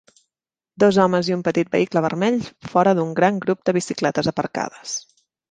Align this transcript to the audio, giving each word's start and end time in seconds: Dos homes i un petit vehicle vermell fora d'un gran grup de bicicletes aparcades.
Dos 0.83 0.95
homes 1.03 1.29
i 1.31 1.35
un 1.35 1.43
petit 1.47 1.69
vehicle 1.75 2.03
vermell 2.05 2.39
fora 2.73 2.95
d'un 3.01 3.13
gran 3.21 3.39
grup 3.45 3.61
de 3.71 3.77
bicicletes 3.79 4.33
aparcades. 4.35 4.99